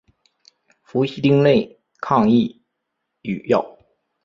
[0.81, 2.59] 氟西汀类抗抑
[3.21, 3.77] 郁药。